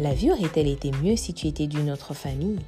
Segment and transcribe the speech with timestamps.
[0.00, 2.60] La vie aurait-elle été mieux si tu étais d'une autre famille?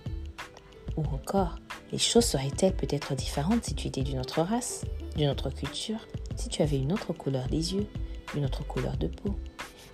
[0.97, 1.61] Ou encore,
[1.93, 4.85] les choses seraient-elles peut-être différentes si tu étais d'une autre race,
[5.15, 7.87] d'une autre culture, si tu avais une autre couleur des yeux,
[8.35, 9.37] une autre couleur de peau?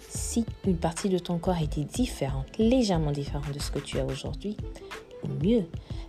[0.09, 4.07] Si une partie de ton corps était différente, légèrement différente de ce que tu as
[4.07, 4.57] aujourd'hui,
[5.23, 5.66] ou mieux,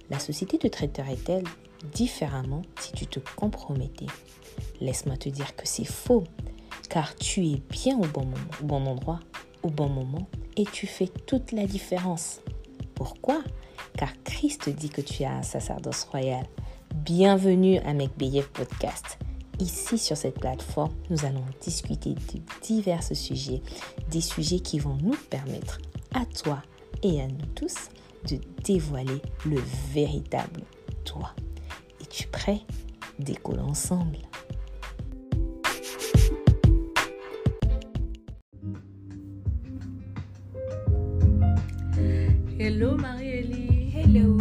[0.10, 1.44] la société te traiterait-elle
[1.94, 4.06] différemment si tu te compromettais?
[4.80, 6.24] Laisse-moi te dire que c'est faux,
[6.90, 8.30] car tu es bien au bon,
[8.62, 9.20] au bon endroit,
[9.64, 12.42] au bon moment, et tu fais toute la différence.
[12.96, 13.42] Pourquoi?
[13.98, 16.46] Car Christ dit que tu as un sacerdoce royal.
[16.96, 19.18] Bienvenue à McBeyev Podcast.
[19.60, 23.62] Ici sur cette plateforme, nous allons discuter de divers sujets,
[24.12, 25.80] des sujets qui vont nous permettre
[26.14, 26.62] à toi
[27.04, 27.76] et à nous tous
[28.30, 29.62] de dévoiler le
[29.94, 30.62] véritable
[31.06, 31.34] toi.
[32.02, 32.62] Es-tu prêt?
[33.20, 34.27] Décolle ensemble.
[42.68, 43.94] Hello Marie-Élie.
[43.96, 44.38] Hello.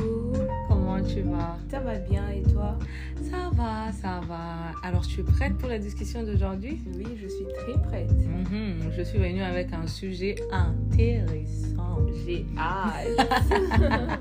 [0.66, 1.56] Comment tu vas?
[1.70, 2.77] Ça va bien et toi?
[3.22, 4.72] Ça va, ça va.
[4.82, 6.80] Alors tu es prête pour la discussion d'aujourd'hui?
[6.97, 8.10] Oui, je suis très prête.
[8.10, 12.00] Mhm, Je suis venue avec un sujet intéressant.
[12.27, 13.28] J'ai hâte.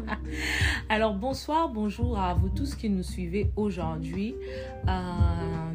[0.89, 4.35] Alors bonsoir, bonjour à vous tous qui nous suivez aujourd'hui.
[4.87, 4.91] Euh,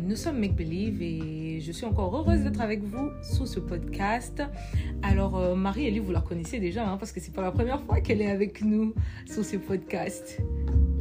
[0.07, 4.43] nous sommes Make Believe et je suis encore heureuse d'être avec vous sur ce podcast.
[5.03, 8.01] Alors euh, Marie-Élie, vous la connaissez déjà hein, parce que c'est pas la première fois
[8.01, 8.95] qu'elle est avec nous
[9.31, 10.41] sur ce podcast.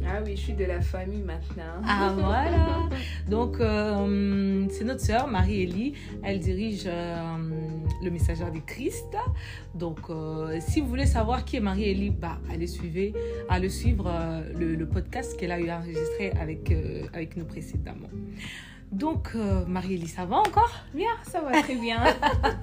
[0.06, 1.80] ah oui, je suis de la famille maintenant.
[1.86, 2.88] Ah voilà.
[3.28, 5.94] Donc euh, c'est notre sœur Marie-Élie.
[6.22, 7.38] Elle dirige euh,
[8.02, 9.16] le Messager du Christ.
[9.74, 13.16] Donc euh, si vous voulez savoir qui est Marie-Élie, bah allez suivre,
[13.48, 14.10] allez suivre
[14.58, 16.72] le, le podcast qu'elle a eu enregistré avec
[17.14, 18.08] avec nous précédemment.
[18.92, 22.02] Donc euh, Marie-Élie, ça va encore Bien, ça va très bien.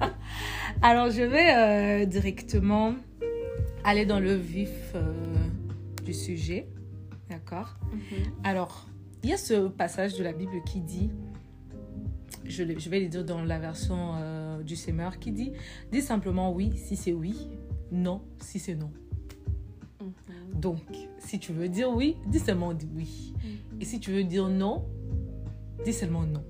[0.82, 2.94] Alors je vais euh, directement
[3.84, 5.12] aller dans le vif euh,
[6.04, 6.68] du sujet.
[7.30, 7.76] D'accord?
[8.44, 8.88] Alors,
[9.22, 11.10] il y a ce passage de la Bible qui dit,
[12.44, 14.14] je, vais le dire dans la version
[14.64, 15.52] du Semeur, qui dit,
[15.92, 17.50] dis simplement oui si c'est oui,
[17.92, 18.90] non si c'est non.
[20.54, 20.80] Donc,
[21.18, 23.34] si tu veux dire oui, dis seulement oui.
[23.80, 24.86] Et si tu veux dire non,
[25.84, 26.44] dis seulement non.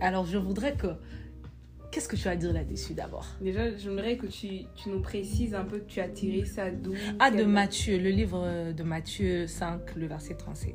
[0.00, 0.88] Alors, je voudrais que...
[1.90, 3.26] Qu'est-ce que tu as à dire là-dessus d'abord?
[3.42, 6.94] Déjà, j'aimerais que tu, tu nous précises un peu que tu as tiré ça d'où
[7.18, 10.74] Ah, de Matthieu, le livre de Matthieu 5, le verset 37.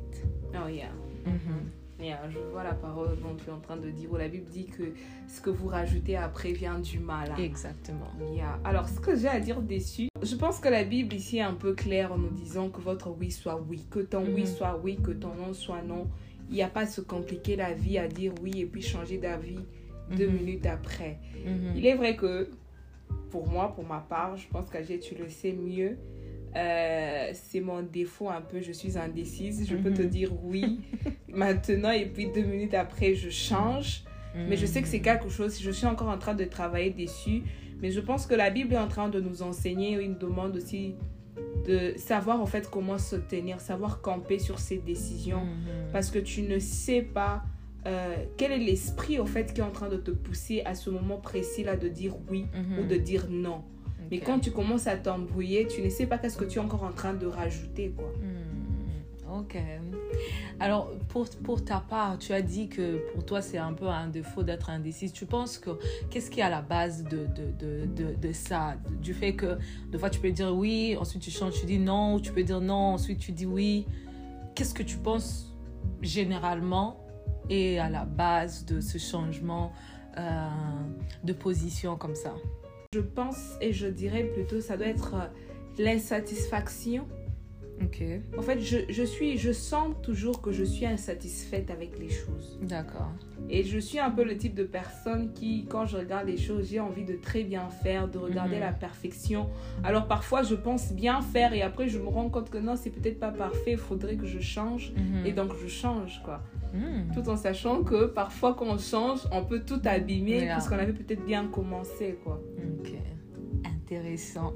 [0.54, 0.90] Oh, yeah.
[1.26, 1.70] Mhm.
[2.00, 4.48] Yeah, je vois la parole dont tu es en train de dire où la Bible
[4.48, 4.92] dit que
[5.26, 7.32] ce que vous rajoutez après vient du mal.
[7.32, 7.42] hein.
[7.42, 8.12] Exactement.
[8.32, 8.60] Yeah.
[8.64, 11.54] Alors, ce que j'ai à dire dessus, je pense que la Bible ici est un
[11.54, 14.46] peu claire en nous disant que votre oui soit oui, que ton oui Mhm.
[14.46, 16.06] soit oui, que ton non soit non.
[16.48, 19.18] Il n'y a pas à se compliquer la vie à dire oui et puis changer
[19.18, 19.58] d'avis
[20.16, 20.34] deux Mhm.
[20.36, 21.18] minutes après.
[21.44, 21.72] Mhm.
[21.76, 22.50] Il est vrai que
[23.30, 25.96] pour moi, pour ma part, je pense que tu le sais mieux.
[26.56, 29.68] euh, c'est mon défaut un peu, je suis indécise.
[29.68, 30.08] Je peux te Mhm.
[30.08, 30.80] dire oui
[31.28, 34.02] maintenant et puis deux minutes après, je change.
[34.34, 37.42] Mais je sais que c'est quelque chose, je suis encore en train de travailler dessus.
[37.82, 40.94] Mais je pense que la Bible est en train de nous enseigner une demande aussi
[41.66, 45.44] de savoir en fait comment se tenir, savoir camper sur ses décisions.
[45.44, 45.92] Mhm.
[45.92, 47.42] Parce que tu ne sais pas
[47.86, 50.90] euh, quel est l'esprit en fait qui est en train de te pousser à ce
[50.90, 52.78] moment précis là de dire oui Mhm.
[52.80, 53.62] ou de dire non.
[54.10, 56.82] Mais quand tu commences à t'embrouiller, tu ne sais pas qu'est-ce que tu es encore
[56.82, 58.08] en train de rajouter quoi.
[58.20, 58.37] Hmm,
[59.38, 59.56] Ok.
[60.58, 64.08] Alors, pour, pour ta part, tu as dit que pour toi, c'est un peu un
[64.08, 65.12] défaut d'être indécise.
[65.12, 65.70] Tu penses que
[66.10, 68.74] qu'est-ce qui est à la base de, de, de, de, ça?
[69.00, 69.58] Du fait que,
[69.90, 72.42] des fois, tu peux dire oui, ensuite tu changes, tu dis non, ou tu peux
[72.42, 73.86] dire non, ensuite tu dis oui.
[74.54, 75.56] Qu'est-ce que tu penses
[76.02, 77.06] généralement
[77.48, 79.72] est à la base de ce changement
[80.16, 80.48] euh,
[81.22, 82.34] de position comme ça?
[82.92, 85.26] Je pense et je dirais plutôt ça doit être euh,
[85.78, 87.06] l'insatisfaction
[88.36, 92.58] En fait, je, je suis, je sens toujours que je suis insatisfaite avec les choses.
[92.62, 93.10] d'accord.
[93.50, 96.68] Et je suis un peu le type de personne qui, quand je regarde les choses,
[96.68, 98.60] j'ai envie de très bien faire, de regarder Mhm.
[98.60, 99.48] la perfection.
[99.84, 102.90] Alors parfois, je pense bien faire et après, je me rends compte que non, c'est
[102.90, 104.92] peut-être pas parfait, il faudrait que je change.
[104.96, 105.24] Mhm.
[105.24, 106.42] Et donc, je change, quoi.
[106.74, 107.10] Hmm.
[107.14, 110.92] Tout en sachant que parfois, quand on change, on peut tout abîmer parce qu'on avait
[110.92, 112.42] peut-être bien commencé, quoi.
[112.80, 112.92] Ok,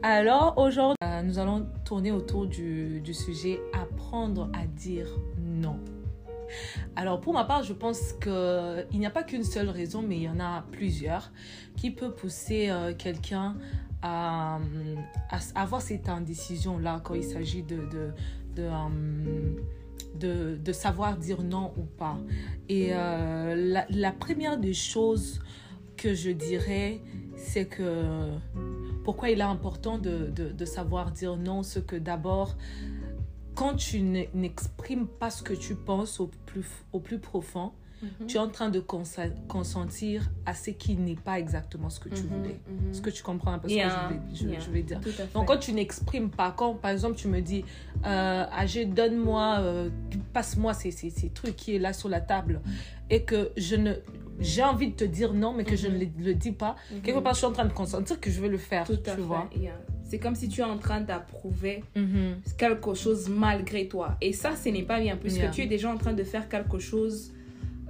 [0.03, 5.07] Alors aujourd'hui, euh, nous allons tourner autour du, sujet apprendre à dire
[5.39, 5.79] non.
[6.97, 10.25] Alors pour ma part, je pense qu'il n'y a pas qu'une seule raison, mais il
[10.25, 11.33] y en a plusieurs
[11.77, 13.57] qui peut pousser euh, quelqu'un
[14.03, 14.59] à,
[15.55, 18.13] avoir cette indécision-là quand il s'agit de,
[18.59, 19.57] euh,
[20.73, 22.19] savoir dire non ou pas.
[22.69, 25.41] Et la première des choses
[25.97, 27.01] que je dirais,
[27.37, 28.37] c'est que
[29.05, 32.57] pourquoi il est important de, de, savoir dire non, ce que d'abord,
[33.55, 37.73] quand tu n'e- n'exprimes pas ce que tu penses au plus profond,
[38.03, 38.27] Mhm.
[38.27, 38.81] tu es en train de
[39.49, 42.61] consentir à ce qui n'est pas exactement ce que tu Mhm, voulais.
[42.69, 42.91] mhm.
[42.91, 44.61] Est-ce que tu comprends un peu ce Yeah, que je voulais, je- yeah.
[44.61, 45.01] je voulais dire
[45.35, 47.65] donc quand tu n'exprimes pas, quand par exemple tu me dis,
[48.05, 49.91] euh, Agé, donne-moi, euh,
[50.33, 52.61] passe-moi ces, ces, ces trucs qui est là sur la table,
[53.11, 53.93] et que je ne,
[54.41, 57.21] j'ai envie de te dire non, mais que je ne le, le dis pas, quelque
[57.21, 59.15] part je suis en train de consentir que je vais le faire, Tout tu à
[59.17, 59.21] fait.
[59.23, 59.49] vois.
[59.57, 59.79] yeah.
[60.05, 61.85] C'est comme si tu es en train d'approuver
[62.59, 64.17] quelque chose malgré toi.
[64.21, 65.51] Et ça, ce n'est pas bien, puisque Yeah.
[65.51, 67.33] tu es déjà en train de faire quelque chose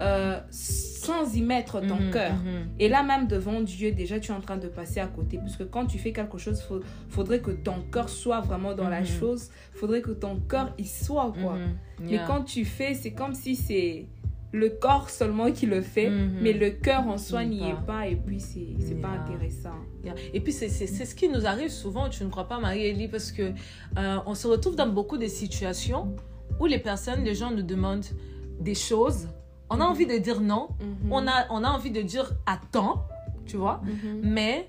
[0.00, 2.32] euh, sans y mettre ton Mhm, cœur.
[2.34, 2.68] mhm.
[2.78, 5.38] Et là même devant Dieu, déjà tu es en train de passer à côté.
[5.38, 6.80] Puisque quand tu fais quelque chose, il
[7.12, 9.06] faudrait que ton cœur soit vraiment dans la Mhm.
[9.06, 9.50] chose.
[9.74, 11.56] faudrait que ton cœur y soit, quoi.
[12.00, 12.24] Mais Yeah.
[12.26, 14.06] quand tu fais, c'est comme si c'est
[14.52, 16.10] le corps seulement qui le fait,
[16.42, 18.06] mais le cœur en soi n'y est pas.
[18.06, 19.22] Et puis, c'est c'est pas Yeah.
[19.22, 19.78] intéressant.
[20.04, 20.14] Yeah.
[20.34, 23.42] Et puis, c'est ce qui nous arrive souvent, tu ne crois pas, Marie-Élie, parce que
[23.98, 26.14] euh, on se retrouve dans beaucoup de situations
[26.60, 28.04] où les personnes, les gens nous demandent
[28.60, 29.26] des choses.
[29.72, 31.12] On a envie de dire non, Mhm.
[31.12, 33.02] on, a, on a envie de dire attends,
[33.46, 34.20] tu vois, Mhm.
[34.22, 34.68] mais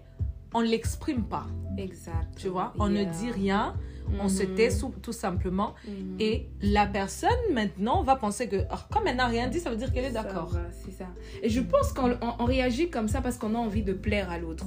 [0.54, 1.46] on ne l'exprime pas,
[1.78, 2.28] Exact.
[2.38, 2.74] tu vois.
[2.80, 3.06] On Yeah.
[3.06, 3.74] ne dit rien,
[4.22, 4.56] on se Mhm.
[4.56, 4.70] tait
[5.02, 5.74] tout simplement.
[6.20, 9.78] Et la personne, maintenant, va penser que ah, comme elle n'a rien dit, ça veut
[9.78, 10.52] dire qu'elle est d'accord.
[10.86, 11.06] C'est ça.
[11.42, 14.30] Et je pense qu'on on- on réagit comme ça parce qu'on a envie de plaire
[14.30, 14.66] à l'autre.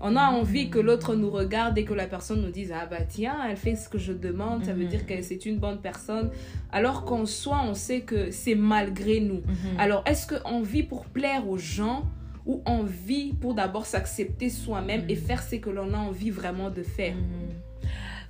[0.00, 3.02] On a envie que l'autre nous regarde et que la personne nous dise Ah bah
[3.08, 4.88] tiens, elle fait ce que je demande, ça veut Mhm.
[4.90, 6.30] dire que c'est une bonne personne.
[6.70, 9.42] Alors qu'en soi, on sait que c'est malgré nous.
[9.46, 9.78] Mhm.
[9.78, 12.04] Alors est-ce qu'on vit pour plaire aux gens
[12.44, 15.20] ou on vit pour d'abord s'accepter soi-même et Mhm.
[15.22, 17.14] faire ce que l'on a envie vraiment de faire?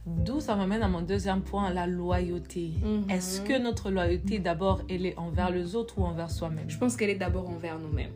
[0.07, 2.71] D'où ça m'amène à mon deuxième point, la loyauté.
[3.11, 6.67] Est-ce que notre loyauté, d'abord, elle est envers les autres ou envers soi-même?
[6.71, 8.12] Je pense qu'elle est d'abord envers nous-mêmes.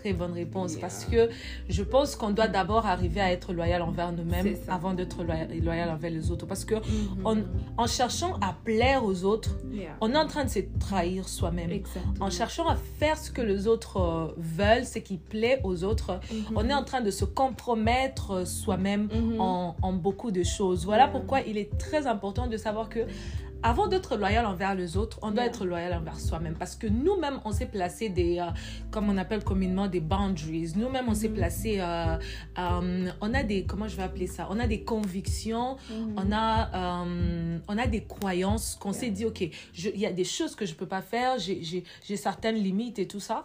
[0.00, 0.72] Très bonne réponse.
[0.72, 0.80] Yeah.
[0.80, 1.28] Parce que
[1.68, 5.90] je pense qu'on doit d'abord arriver à être loyal envers nous-mêmes avant d'être loyal, loyal
[5.90, 6.46] envers les autres.
[6.46, 6.82] Parce que Mhm.
[7.24, 7.44] on-
[7.76, 9.90] en cherchant à plaire aux autres, Yeah.
[10.00, 11.70] on est en train de se trahir soi-même.
[12.20, 16.20] En cherchant à faire ce que les autres euh, veulent, ce qui plaît aux autres,
[16.32, 16.56] Mhm.
[16.56, 19.40] on est en train de se compromettre euh, soi-même Mhm.
[19.40, 20.84] en, en beaucoup de choses.
[20.84, 21.12] Voilà Yeah.
[21.12, 23.00] pourquoi il est très important de savoir que
[23.62, 25.46] avant d'être loyal envers les autres, on doit Yeah.
[25.52, 26.54] être loyal envers soi-même.
[26.54, 28.44] Parce que nous-mêmes, on s'est placé des, euh,
[28.90, 30.72] comme on appelle communément des boundaries.
[30.76, 31.34] Nous-mêmes, on s'est Mhm.
[31.34, 32.16] placé, euh,
[32.58, 34.46] euh, on a des, comment je vais appeler ça?
[34.50, 36.14] On a des convictions, Mhm.
[36.16, 40.24] on a, euh, on a des croyances qu'on s'est dit, ok, il y a des
[40.24, 41.84] choses que je peux pas faire, j'ai-
[42.16, 43.44] certaines limites et tout ça.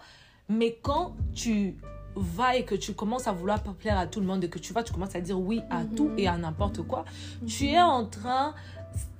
[0.49, 1.75] Mais quand tu
[2.15, 4.71] vas et que tu commences à vouloir plaire à tout le monde et que tu
[4.73, 5.95] vas, tu commences à dire oui à Mhm.
[5.95, 7.05] tout et à n'importe quoi,
[7.47, 8.53] tu es en train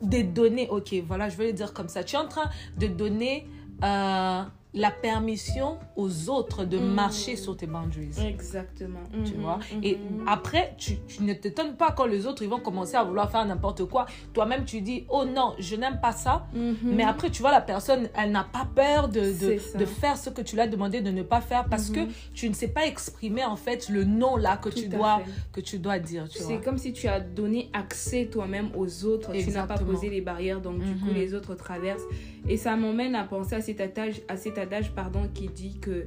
[0.02, 2.88] de donner, ok, voilà, je vais le dire comme ça, tu es en train de
[2.88, 3.48] donner
[3.84, 4.44] euh,
[4.76, 6.94] la permission aux autres de Mhm.
[6.94, 8.10] marcher sur tes boundaries.
[8.28, 9.04] Exactement.
[9.24, 9.60] Tu Mhm, vois?
[9.84, 13.30] Et après, tu, tu ne t'étonnes pas quand les autres ils vont commencer à vouloir
[13.30, 14.08] faire n'importe quoi.
[14.34, 16.48] Toi-même, tu dis, oh non, je n'aime pas ça.
[16.56, 16.76] Mhm.
[16.84, 20.30] Mais après, tu vois, la personne, elle n'a pas peur de, de, de faire ce
[20.32, 22.00] que tu l'as demandé de ne pas faire parce que
[22.34, 25.32] tu ne sais pas exprimer en fait le non là que, tu Tout dois, fait.
[25.52, 26.26] que tu dois dire.
[26.32, 29.32] C'est comme si tu as donné accès toi-même aux autres.
[29.34, 32.02] Tu n'as pas posé les barrières, donc du coup les autres traversent.
[32.50, 36.06] Et ça m'emmène à penser à cet adage, à cet adage pardon, qui dit que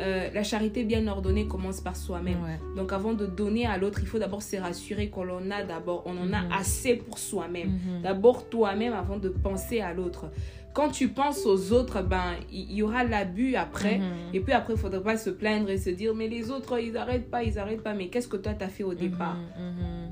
[0.00, 2.42] euh, la charité bien ordonnée commence par soi-même.
[2.42, 2.58] Ouais.
[2.76, 6.02] Donc avant de donner à l'autre, il faut d'abord se rassurer qu'on en a d'abord,
[6.06, 6.34] on en Mhm.
[6.34, 7.70] a assez pour soi-même.
[7.70, 8.02] Mhm.
[8.02, 10.26] D'abord toi-même avant de penser à l'autre.
[10.74, 13.96] Quand tu penses aux autres, ben il y, y aura l'abus après.
[13.98, 14.04] Mhm.
[14.34, 16.94] Et puis après, il faudra pas se plaindre et se dire, mais les autres, ils
[16.98, 17.94] arrêtent pas, ils arrêtent pas.
[17.94, 19.38] Mais qu'est-ce que toi, t'as fait au départ?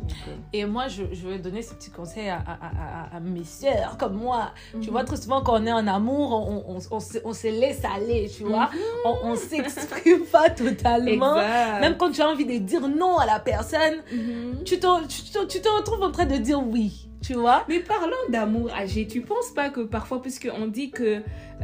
[0.05, 0.41] Mhm, mhm.
[0.53, 3.45] Et moi, je, je vais donner ce petit conseil à, à, à- à- à mes
[3.45, 4.53] sœurs comme moi.
[4.73, 4.91] Tu Mhm.
[4.91, 7.83] vois, très souvent, quand on est en amour, on, on, on, se, on se laisse
[7.85, 8.67] aller, tu vois.
[8.73, 8.79] Mhm.
[9.07, 11.37] On, on s'exprime pas totalement.
[11.37, 11.81] Exact.
[11.81, 14.65] Même quand tu as envie de dire non à la personne, Mhm.
[14.65, 17.65] tu te, tu, te- tu te retrouves en train de dire oui, tu vois.
[17.69, 21.23] Mais parlons d'amour âgé, tu penses pas que parfois, puisqu'on dit que euh,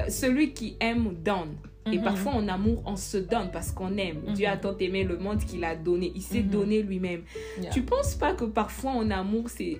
[0.08, 1.56] celui qui aime donne.
[1.92, 2.04] Et Mhm.
[2.04, 4.20] parfois en amour, on se donne parce qu'on aime.
[4.34, 4.60] Dieu a Mhm.
[4.60, 6.12] tant aimé le monde qu'il a donné.
[6.14, 6.48] Il s'est Mhm.
[6.50, 7.22] donné lui-même.
[7.60, 7.70] Yeah.
[7.70, 9.78] Tu penses pas que parfois en amour, c'est...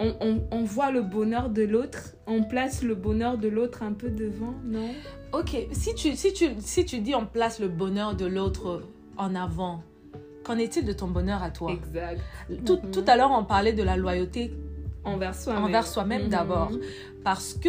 [0.00, 3.92] On, on, on voit le bonheur de l'autre, on place le bonheur de l'autre un
[3.92, 4.88] peu devant, non?
[5.32, 8.82] Ok, si tu, si, tu, si tu dis on place le bonheur de l'autre
[9.16, 9.84] en avant,
[10.42, 11.70] qu'en est-il de ton bonheur à toi?
[11.70, 12.20] Exact.
[12.66, 12.90] tout, Mhm.
[12.90, 14.52] tout à l'heure, on parlait de la loyauté
[15.04, 15.64] Envers soi-même.
[15.64, 16.28] envers soi-même Mhm.
[16.30, 16.72] d'abord.
[17.22, 17.68] Parce que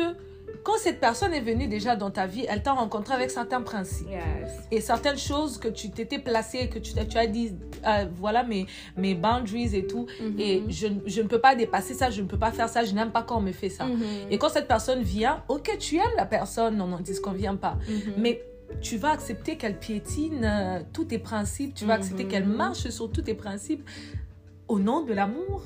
[0.64, 4.08] quand cette personne est venue déjà dans ta vie, elle t'a rencontré avec certains principes.
[4.10, 4.52] Yes.
[4.72, 7.54] Et certaines choses que tu t'étais placé, que tu, tu as dit,
[7.88, 10.08] euh, voilà mes, mes boundaries et tout.
[10.22, 10.40] Mhm.
[10.40, 12.94] Et je, je ne peux pas dépasser ça, je ne peux pas faire ça, je
[12.94, 13.86] n'aime pas quand on me fait ça.
[13.86, 14.04] Mhm.
[14.30, 17.56] Et quand cette personne vient, ok, tu aimes la personne, on n'en dit qu'on vient
[17.56, 17.78] pas.
[17.90, 18.14] Mhm.
[18.18, 18.42] Mais
[18.82, 23.12] tu vas accepter qu'elle piétine euh, tous tes principes, tu vas accepter qu'elle marche sur
[23.12, 23.88] tous tes principes.
[24.70, 25.62] au nom de l'amour.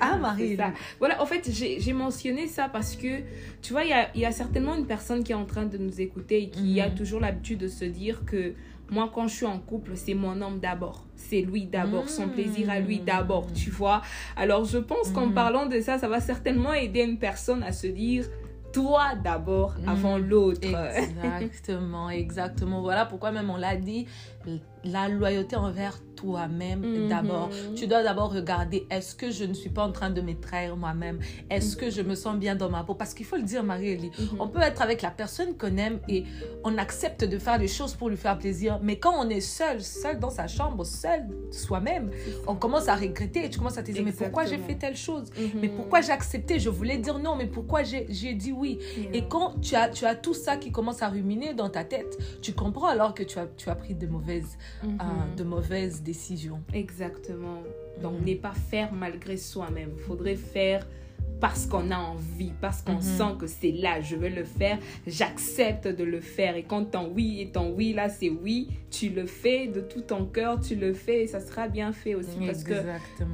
[0.00, 0.56] Ah, Marie.
[0.98, 3.20] Voilà, en fait, j'ai mentionné ça parce que,
[3.62, 5.64] tu vois, il y a, il y a certainement une personne qui est en train
[5.64, 6.94] de nous écouter et qui a Mhm.
[6.94, 8.54] toujours l'habitude de se dire que
[8.90, 11.06] moi, quand je suis en couple, c'est mon homme d'abord.
[11.16, 12.32] C'est lui d'abord, son Mhm.
[12.32, 14.02] plaisir à lui d'abord, tu vois.
[14.36, 15.34] Alors, je pense qu'en Mhm.
[15.34, 18.28] parlant de ça, ça va certainement aider une personne à se dire,
[18.72, 20.28] toi d'abord avant Mhm.
[20.28, 20.68] l'autre.
[20.96, 22.80] Exactement, exactement.
[22.82, 24.06] Voilà pourquoi même on l'a dit,
[24.84, 27.08] la loyauté envers toi-même Mhm.
[27.08, 27.50] d'abord.
[27.74, 30.76] Tu dois d'abord regarder, est-ce que je ne suis pas en train de me trahir
[30.76, 31.18] moi-même?
[31.50, 32.94] Est-ce que je me sens bien dans ma peau?
[32.94, 34.40] Parce qu'il faut le dire, Marie-Élie, Mhm.
[34.40, 36.24] on peut être avec la personne qu'on aime et
[36.64, 38.78] on accepte de faire des choses pour lui faire plaisir.
[38.82, 42.10] Mais quand on est seul, seul dans sa chambre, seul soi-même,
[42.46, 44.96] on commence à regretter et tu commences à te dire, mais pourquoi j'ai fait telle
[44.96, 45.24] chose?
[45.36, 45.60] Mhm.
[45.60, 46.58] Mais pourquoi j'ai accepté?
[46.60, 48.78] Je voulais dire non, mais pourquoi j'ai j'ai dit oui?
[49.12, 52.16] Et quand tu as, tu as tout ça qui commence à ruminer dans ta tête,
[52.42, 54.98] tu comprends alors que tu as, tu as pris de mauvaises, Mhm.
[55.00, 56.60] euh, de mauvaises décisions.
[56.72, 57.62] Exactement.
[58.02, 58.24] Donc, Mhm.
[58.24, 59.90] n'est pas faire malgré soi-même.
[59.96, 60.86] Il faudrait faire
[61.40, 63.02] parce qu'on a envie, parce qu'on Mhm.
[63.02, 66.54] sent que c'est là, je veux le faire, j'accepte de le faire.
[66.56, 70.02] Et quand ton oui est ton oui, là, c'est oui, tu le fais de tout
[70.02, 72.74] ton cœur, tu le fais et ça sera bien fait aussi parce que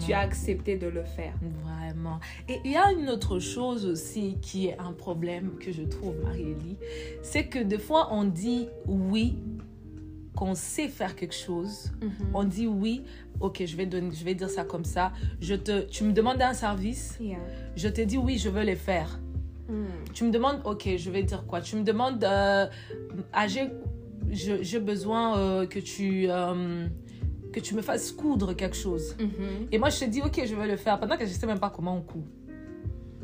[0.05, 1.35] tu as accepté de le faire.
[1.63, 2.19] Vraiment.
[2.49, 6.15] Et il y a une autre chose aussi qui est un problème que je trouve,
[6.25, 6.77] Marie-Élie,
[7.23, 9.37] c'est que des fois on dit oui,
[10.39, 11.91] qu'on sait faire quelque chose,
[12.33, 13.03] on dit oui,
[13.41, 16.41] ok, je vais, donner, je vais dire ça comme ça, je te, tu me demandes
[16.41, 17.39] un service, Yeah.
[17.75, 19.19] je te dis oui, je veux le faire.
[19.69, 19.87] Mm.
[20.15, 21.61] Tu me demandes, ok, je vais dire quoi?
[21.61, 22.67] Tu me demandes, euh,
[23.33, 23.65] ah, j'ai
[24.31, 26.87] je- j'ai besoin euh, que, tu, euh,
[27.53, 29.17] que tu me fasses coudre quelque chose.
[29.19, 29.69] Mhm.
[29.73, 31.47] Et moi, je te dis, ok, je vais le faire pendant que je ne sais
[31.47, 32.27] même pas comment on coud.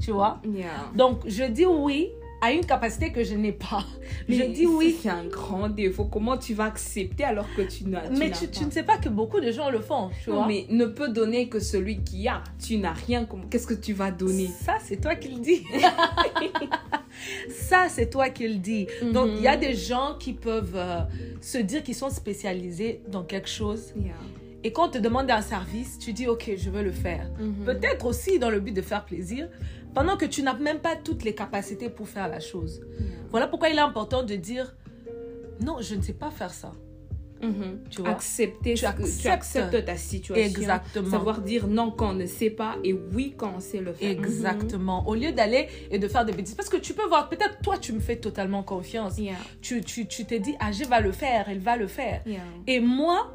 [0.01, 0.41] Tu vois?
[0.45, 0.91] Yeah.
[0.97, 2.09] Donc, je dis oui
[2.45, 3.85] à une capacité que je n'ai pas.
[4.29, 4.97] je Mais dis oui.
[5.03, 6.05] C'est un grand défaut.
[6.05, 9.41] Comment tu vas accepter alors que tu n'as Mais tu, ne sais pas que beaucoup
[9.41, 10.47] de gens le font, tu Non, vois.
[10.47, 12.43] mais ne peut donner que celui qui a.
[12.65, 13.27] Tu n'as rien.
[13.51, 14.49] Qu'est-ce que tu vas donner?
[14.63, 15.65] Ça, c'est toi qui le dis.
[17.49, 18.87] Ça, c'est toi qui le dis.
[19.13, 19.61] Donc, il y a Mhm.
[19.61, 21.01] des gens qui peuvent euh,
[21.41, 23.93] se dire qu'ils sont spécialisés dans quelque chose.
[23.97, 24.13] Yeah.
[24.65, 27.31] Et quand on te demande un service, tu dis, OK, je veux le faire.
[27.39, 27.65] Mhm.
[27.65, 29.49] Peut-être aussi dans le but de faire plaisir,
[29.95, 32.81] pendant que tu n'as même pas toutes les capacités pour faire la chose.
[32.99, 33.09] Yeah.
[33.31, 34.75] Voilà pourquoi il est important de dire,
[35.61, 36.73] non, je ne sais pas faire ça.
[37.43, 37.81] Mhm.
[37.91, 38.11] Tu vois?
[38.11, 38.81] Accepter Tu
[39.21, 39.85] tu acceptes.
[39.85, 41.11] ta situation Exactement.
[41.11, 44.11] savoir dire non quand on ne sait pas et oui quand on sait le faire
[44.11, 45.07] Exactement.
[45.07, 46.55] Au lieu d'aller et de faire des bêtises.
[46.55, 49.19] Parce que tu peux voir, peut-être toi, tu me fais totalement confiance.
[49.19, 49.35] Yeah.
[49.61, 52.23] Tu, tu, tu t'es dit, ah, je va le faire, elle va le faire.
[52.25, 52.41] Yeah.
[52.67, 53.31] Et moi,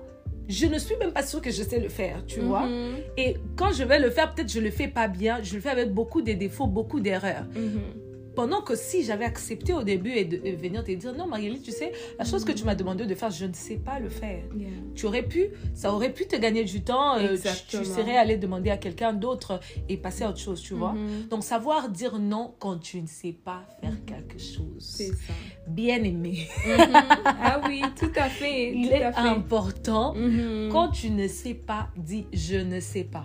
[0.50, 2.66] je ne suis même pas sûre que je sais le faire, tu vois.
[2.66, 2.96] Mhm.
[3.18, 5.70] Et quand je vais le faire, peut-être je le fais pas bien, je le fais
[5.70, 7.46] avec beaucoup de défauts, beaucoup d'erreurs.
[7.56, 8.09] Mhm.
[8.36, 11.62] Pendant que si j'avais accepté au début et de et venir te dire, non, Marie-Élie,
[11.62, 14.10] tu sais, la chose que tu m'as demandé de faire, je ne sais pas le
[14.10, 14.44] faire.
[14.56, 14.70] Yeah.
[14.96, 18.70] Tu aurais pu, ça aurait pu te gagner du temps, euh, tu, serais allé demander
[18.70, 20.94] à quelqu'un d'autre et passer à autre chose, tu vois.
[20.94, 21.28] Mhm.
[21.30, 24.78] Donc, savoir dire non quand tu ne sais pas faire quelque chose.
[24.80, 25.34] C'est ça.
[25.68, 26.48] Bien aimé.
[26.66, 26.94] Mhm.
[27.26, 28.72] Ah oui, tout à fait.
[28.76, 29.28] Il tout est à fait.
[29.28, 30.14] important.
[30.16, 30.70] Mhm.
[30.72, 33.24] Quand tu ne sais pas, dis je ne sais pas.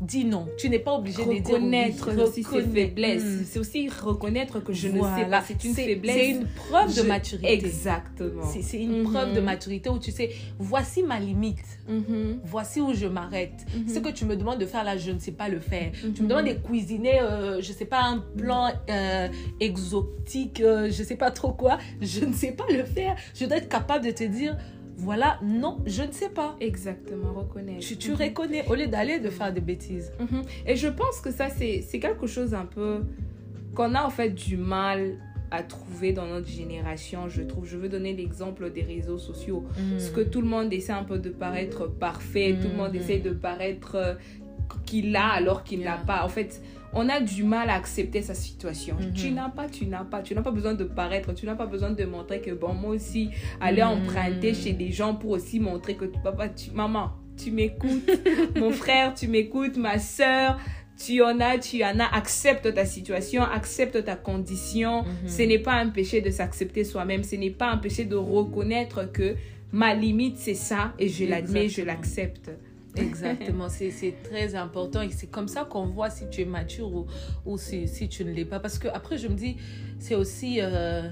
[0.00, 0.46] Dis non.
[0.58, 3.22] Tu n'es pas obligé de dire reconnaître aussi ses faiblesses.
[3.22, 3.44] Mm.
[3.44, 5.42] C'est aussi reconnaître que je ne sais pas.
[5.46, 6.14] C'est une faiblesse.
[6.16, 7.52] C'est une preuve de maturité.
[7.52, 8.42] Exactement.
[8.44, 9.10] C'est une Mhm.
[9.12, 11.64] preuve de maturité où tu sais, voici ma limite.
[11.88, 12.40] Mhm.
[12.44, 13.64] Voici où je m'arrête.
[13.76, 13.88] Mhm.
[13.94, 15.92] Ce que tu me demandes de faire là, je ne sais pas le faire.
[15.92, 16.24] Tu Mhm.
[16.24, 19.28] me demandes de cuisiner, euh, je sais pas, un plan euh,
[19.60, 21.78] exotique, euh, je sais pas trop quoi.
[22.00, 23.16] Je ne sais pas le faire.
[23.34, 24.56] Je dois être capable de te dire,
[24.98, 26.56] voilà, non, je ne sais pas.
[26.60, 27.80] Exactement, reconnaître.
[27.86, 28.16] Tu, tu Mhm.
[28.16, 30.10] reconnais au lieu d'aller de faire des bêtises.
[30.18, 30.42] Mhm.
[30.66, 33.02] Et je pense que ça, c'est quelque chose un peu
[33.76, 35.18] qu'on a en fait du mal
[35.50, 37.66] à trouver dans notre génération, je trouve.
[37.66, 39.64] Je veux donner l'exemple des réseaux sociaux.
[39.92, 42.96] Parce que tout le monde essaie un peu de paraître parfait, tout le monde Mhm.
[43.00, 44.14] essaie de paraître euh,
[44.84, 45.90] qu'il a alors qu'il Yeah.
[45.92, 46.24] n'a pas.
[46.24, 46.60] En fait,
[46.92, 48.96] on a du mal à accepter sa situation.
[48.98, 49.12] Mhm.
[49.12, 50.20] Tu n'as pas, tu n'as pas.
[50.22, 52.90] Tu n'as pas besoin de paraître, tu n'as pas besoin de montrer que, bon, moi
[52.90, 53.30] aussi,
[53.60, 53.88] aller Mhm.
[54.02, 58.02] emprunter chez des gens pour aussi montrer que papa, tu, maman, tu m'écoutes,
[58.56, 60.58] mon frère, tu m'écoutes, ma soeur.
[60.98, 65.02] Tu en as, tu en as, accepte ta situation, accepte ta condition.
[65.02, 65.28] Mhm.
[65.28, 69.10] Ce n'est pas un péché de s'accepter soi-même, ce n'est pas un péché de reconnaître
[69.12, 69.36] que
[69.72, 72.50] ma limite c'est ça et je l'admets, je l'accepte.
[72.96, 76.92] Exactement, c'est c'est très important et c'est comme ça qu'on voit si tu es mature
[76.94, 77.06] ou,
[77.44, 78.60] ou si, si tu ne l'es pas.
[78.60, 79.56] Parce que après, je me dis,
[79.98, 81.02] c'est aussi, euh,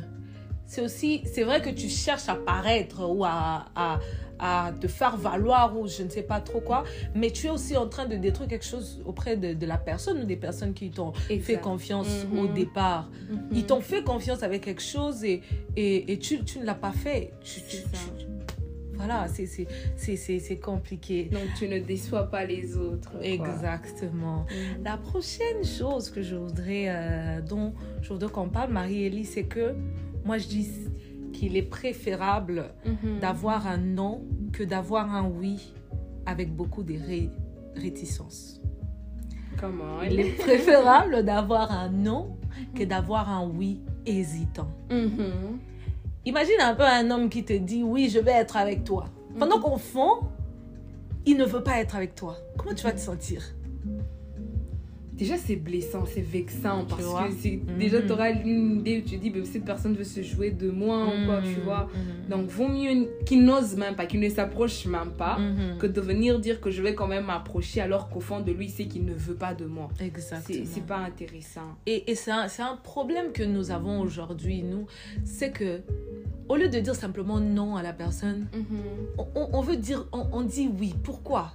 [0.66, 4.00] c'est aussi, c'est vrai que tu cherches à paraître ou à, à,
[4.38, 7.76] à te faire valoir ou je ne sais pas trop quoi, mais tu es aussi
[7.76, 10.90] en train de détruire quelque chose auprès de, de la personne ou des personnes qui
[10.90, 13.11] t'ont fait confiance au départ.
[13.30, 13.38] Mhm.
[13.52, 15.42] Ils t'ont fait confiance avec quelque chose et,
[15.76, 17.33] et, et tu, tu ne l'as pas fait.
[17.42, 17.78] Tu, tu-
[18.97, 19.66] voilà, c'est- c'est-
[19.97, 21.25] c'est c'est- c'est compliqué.
[21.25, 23.11] Donc tu ne déçois pas les autres.
[23.12, 23.21] quoi.
[23.25, 24.47] Exactement.
[24.49, 24.85] Mhm.
[24.85, 29.75] La prochaine chose que je voudrais, euh, dont je voudrais qu'on parle, Marie-Élie, c'est que
[30.25, 30.69] moi je dis
[31.33, 33.19] qu'il est préférable Mhm.
[33.21, 35.73] d'avoir un non que d'avoir un oui
[36.26, 37.31] avec beaucoup de ré-
[37.75, 38.61] réticences.
[39.61, 42.37] Comment Il est préférable d'avoir un non
[42.75, 44.69] que d'avoir un oui hésitant.
[44.90, 45.59] Mhm.
[46.25, 49.07] Imagine un peu un homme qui te dit oui, je vais être avec toi.
[49.38, 50.21] Pendant qu'au fond,
[51.26, 52.37] il ne veut pas être avec toi.
[52.57, 53.43] Comment tu vas te sentir?
[55.16, 57.78] Déjà, c'est blessant, c'est vexant parce que c'est- Mhm.
[57.78, 60.71] déjà, tu auras une idée où tu dis, ben, cette personne veut se jouer de
[60.71, 61.88] moi ou quoi, tu Mhm, vois?
[61.94, 62.28] mhm.
[62.30, 65.38] Donc, vaut mieux qu'il n'ose même pas, qu'il ne s'approche même pas,
[65.78, 68.68] que de venir dire que je vais quand même m'approcher alors qu'au fond de lui,
[68.68, 69.88] c'est qu'il ne veut pas de moi.
[70.00, 70.42] Exactement.
[70.64, 71.76] C'est c'est pas intéressant.
[71.87, 74.87] Et, et c'est un, c'est un problème que nous avons aujourd'hui, nous.
[75.25, 75.80] C'est que,
[76.49, 78.47] au lieu de dire simplement non à la personne,
[79.18, 80.92] on, on- on veut dire, on, on dit oui.
[81.04, 81.52] Pourquoi?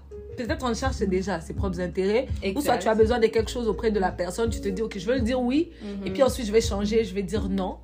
[0.48, 2.28] Peut-être on cherche déjà ses propres intérêts.
[2.56, 2.80] Ou soit Exact.
[2.82, 5.12] tu as besoin de quelque chose auprès de la personne, tu te dis, ok, je
[5.12, 5.70] le dire oui.
[5.82, 6.08] Mhm.
[6.08, 7.78] Et puis ensuite, je vais changer, je vais dire non.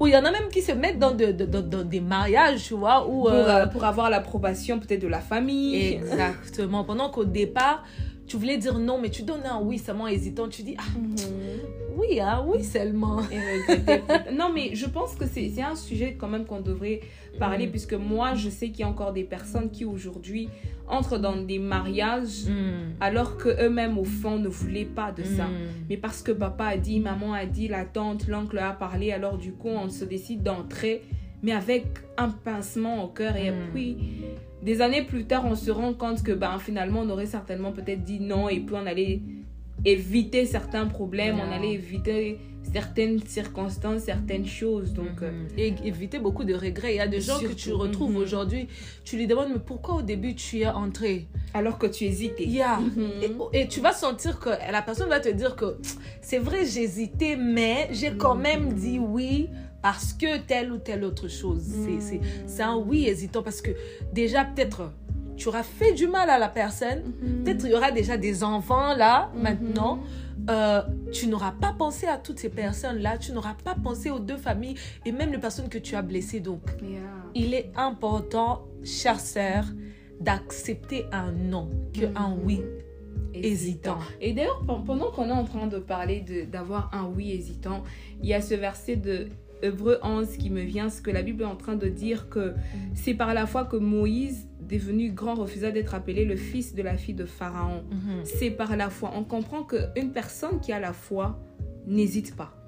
[0.00, 2.00] Ou il y en a même qui se mettent dans, de- de- dans- dans des
[2.00, 3.22] mariages, tu vois, où...
[3.22, 5.94] Pour, euh, euh, pour avoir l'approbation peut-être de la famille.
[5.94, 6.84] Exactement.
[6.84, 7.82] Pendant qu'au départ,
[8.26, 10.46] tu voulais dire non, mais tu donnes un oui seulement hésitant.
[10.48, 11.16] Tu dis, ah, Mhm.
[11.96, 13.16] Oui, hein, oui seulement.
[13.22, 17.00] Plus- non, mais je pense que c'est un sujet quand même qu'on devrait
[17.38, 17.70] parler, Mm.
[17.70, 20.48] puisque moi, je sais qu'il y a encore des personnes qui aujourd'hui
[20.88, 22.94] entrent dans des mariages Mm.
[23.00, 25.44] alors qu'eux-mêmes, au fond, ne voulaient pas de ça.
[25.46, 25.52] Mm.
[25.88, 29.38] Mais parce que papa a dit, maman a dit, la tante, l'oncle a parlé, alors
[29.38, 31.02] du coup, on se décide d'entrer,
[31.42, 31.84] mais avec
[32.18, 33.36] un pincement au cœur.
[33.36, 33.96] Et puis,
[34.62, 38.04] des années plus tard, on se rend compte que ben, finalement, on aurait certainement peut-être
[38.04, 39.20] dit non, et puis on allait
[39.84, 42.38] éviter certains problèmes, on allait éviter
[42.72, 44.92] certaines circonstances, certaines choses.
[44.92, 45.48] Donc, euh, Mhm.
[45.58, 46.94] Et éviter beaucoup de regrets.
[46.94, 48.16] Il y a des gens que tu retrouves mhm.
[48.18, 48.68] aujourd'hui,
[49.04, 52.44] tu lui demandes, mais pourquoi au début tu es entré alors que tu hésitais.
[52.44, 52.78] Yeah.
[52.78, 53.48] Mhm.
[53.52, 55.76] Et, et tu vas sentir que la personne va te dire que
[56.22, 59.48] c'est vrai, j'hésitais, mais j'ai quand même dit oui
[59.82, 61.62] parce que telle ou telle autre chose.
[61.84, 63.72] C'est- C'est c'est un oui hésitant parce que
[64.12, 64.92] déjà, peut-être,
[65.36, 67.02] tu auras fait du mal à la personne.
[67.22, 67.44] Mhm.
[67.44, 69.42] Peut-être il y aura déjà des enfants là, Mhm.
[69.42, 70.00] maintenant.
[70.50, 73.16] Euh, tu n'auras pas pensé à toutes ces personnes-là.
[73.18, 74.74] Tu n'auras pas pensé aux deux familles
[75.06, 76.40] et même les personnes que tu as blessées.
[76.40, 77.00] Donc, Yeah.
[77.34, 79.64] il est important, chère sœur,
[80.20, 82.40] d'accepter un non que un Mhm.
[82.44, 82.60] oui
[83.34, 83.98] hésitant.
[84.20, 87.82] Et d'ailleurs, pen- pendant qu'on est en train de parler de- d'avoir un oui hésitant,
[88.22, 89.28] il y a ce verset de
[89.62, 92.52] Hébreu 11 qui me vient, ce que la Bible est en train de dire que
[92.94, 96.96] c'est par la foi que Moïse, devenu grand, refusa d'être appelé le fils de la
[96.96, 97.84] fille de Pharaon.
[97.90, 98.24] Mhm.
[98.24, 99.12] C'est par la foi.
[99.14, 101.38] On comprend qu'une personne qui a la foi
[101.86, 102.61] n'hésite pas.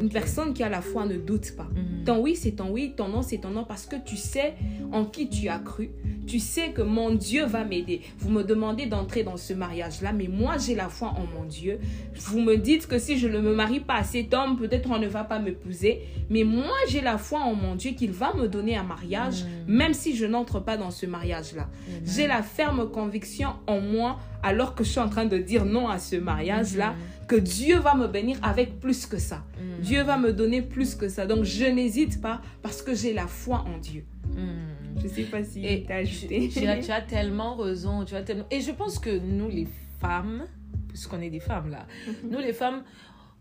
[0.00, 1.68] Une personne qui a la foi ne doute pas.
[1.74, 2.04] Mhm.
[2.04, 4.54] Ton oui, c'est ton oui, ton non, c'est ton non, parce que tu sais
[4.92, 5.90] en qui tu as cru.
[6.26, 8.02] Tu sais que mon Dieu va m'aider.
[8.18, 11.78] Vous me demandez d'entrer dans ce mariage-là, mais moi, j'ai la foi en mon Dieu.
[12.14, 14.98] Vous me dites que si je ne me marie pas à cet homme, peut-être on
[14.98, 16.02] ne va pas m'épouser.
[16.28, 19.72] Mais moi, j'ai la foi en mon Dieu qu'il va me donner un mariage, Mm.
[19.72, 21.68] même si je n'entre pas dans ce mariage-là.
[22.04, 25.88] J'ai la ferme conviction en moi, alors que je suis en train de dire non
[25.88, 26.94] à ce mariage-là,
[27.28, 29.44] que Dieu va me bénir avec plus que ça.
[29.60, 29.80] Mhm.
[29.82, 31.26] Dieu va me donner plus que ça.
[31.26, 34.04] Donc je n'hésite pas parce que j'ai la foi en Dieu.
[34.34, 35.00] Mhm.
[35.02, 36.48] Je sais pas si Et t'as ajouté.
[36.48, 38.04] tu, tu as, tu as tellement raison.
[38.04, 38.46] Tu as tellement...
[38.50, 39.68] Et je pense que nous, les
[40.00, 40.44] femmes,
[40.88, 41.86] puisqu'on est des femmes là,
[42.28, 42.82] nous, les femmes,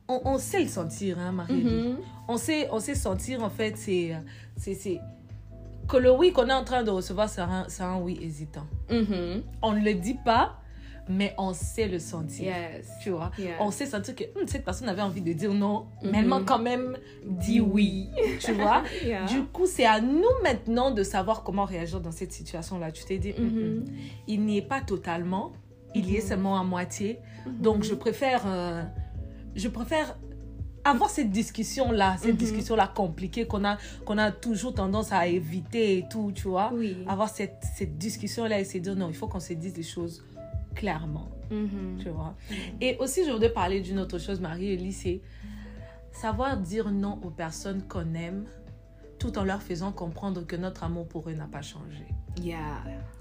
[0.10, 1.98] on, on sait le sentir, hein, marie Mhm.
[2.28, 4.12] on, sait, on sait sentir, en fait, c'est...
[5.88, 8.68] Que le oui qu'on est en train de recevoir, c'est un, oui hésitant.
[8.92, 9.42] Mhm.
[9.62, 10.60] On ne le dit pas,
[11.10, 12.46] mais on sait le sentir.
[12.56, 12.88] Yes.
[13.02, 13.56] Tu vois Yes.
[13.60, 16.16] On sait sentir que hum, cette personne avait envie de dire non, mais Mhm.
[16.16, 18.10] elle m'a quand même dit oui.
[18.40, 19.26] tu vois Yeah.
[19.26, 22.92] Du coup, c'est à nous maintenant de savoir comment réagir dans cette situation-là.
[22.92, 23.86] Tu t'es dit, hum,
[24.28, 25.54] il n'y est pas totalement,
[25.96, 27.20] il y est seulement à moitié.
[27.60, 28.84] Donc, je préfère, euh,
[29.56, 30.18] je préfère
[30.84, 32.38] avoir cette discussion-là, cette Mhm.
[32.38, 36.72] discussion-là compliquée qu'on a, qu'on a toujours tendance à éviter et tout, tu vois.
[36.74, 36.98] Oui.
[37.08, 40.24] Avoir cette, cette discussion-là et se dire, non, il faut qu'on se dise les choses
[40.78, 41.98] clairement, Mhm.
[42.00, 42.36] tu vois.
[42.80, 45.22] Et aussi, je voudrais parler d'une autre chose, Marie-Élie, c'est
[46.12, 48.46] savoir dire non aux personnes qu'on aime
[49.20, 52.06] tout en leur faisant comprendre que notre amour pour eux n'a pas changé.
[52.42, 52.60] Yeah.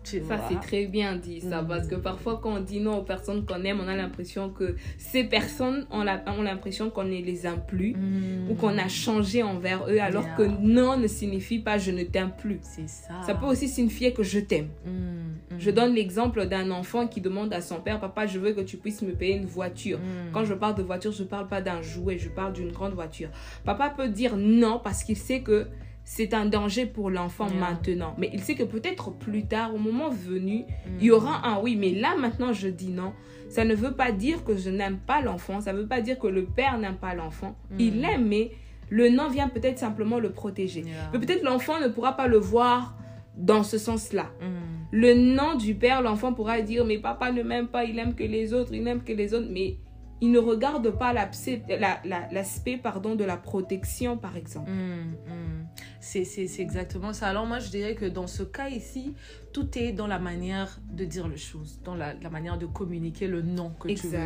[0.08, 1.62] Tu Ça, c'est très bien dit, ça.
[1.62, 1.68] Mhm.
[1.68, 4.76] Parce que parfois, quand on dit non aux personnes qu'on aime, on a l'impression que
[4.98, 6.02] ces personnes ont
[6.42, 8.50] l'impression qu'on ne les aime plus Mm.
[8.50, 10.34] ou qu'on a changé envers eux, alors Yeah.
[10.36, 12.58] que non ne signifie pas je ne t'aime plus.
[12.62, 13.14] C'est ça.
[13.26, 14.68] Ça peut aussi signifier que je t'aime.
[14.84, 15.58] Mm, mm.
[15.58, 18.76] Je donne l'exemple d'un enfant qui demande à son père, papa, je veux que tu
[18.76, 19.98] puisses me payer une voiture.
[19.98, 20.32] Mm.
[20.32, 23.30] Quand je parle de voiture, je parle pas d'un jouet, je parle d'une grande voiture.
[23.64, 25.66] Papa peut dire non parce qu'il sait que
[26.08, 27.58] c'est un danger pour l'enfant Yeah.
[27.60, 28.14] maintenant.
[28.16, 30.90] Mais il sait que peut-être plus tard, au moment venu, Mm.
[31.00, 31.74] il y aura un oui.
[31.74, 33.12] Mais là, maintenant, je dis non.
[33.48, 35.60] Ça ne veut pas dire que je n'aime pas l'enfant.
[35.60, 37.56] Ça ne veut pas dire que le père n'aime pas l'enfant.
[37.72, 37.80] Mm.
[37.80, 38.52] Il l'aime, mais
[38.88, 40.82] le non vient peut-être simplement le protéger.
[40.82, 41.10] Yeah.
[41.12, 42.96] Mais peut-être l'enfant ne pourra pas le voir
[43.36, 44.26] dans ce sens-là.
[44.40, 44.46] Mm.
[44.92, 48.22] Le nom du père, l'enfant pourra dire mais papa ne m'aime pas, il aime que
[48.22, 49.78] les autres, il n'aime que les autres, mais
[50.20, 54.70] il ne regarde pas l'aspect la, pardon de la protection par exemple.
[54.70, 55.66] Mm, mm.
[56.00, 57.26] C'est c'est- c'est exactement ça.
[57.28, 59.14] Alors moi, je dirais que dans ce cas ici,
[59.56, 63.26] tout est dans la manière de dire les choses, dans la, la manière de communiquer
[63.26, 64.18] le non que tu, veux,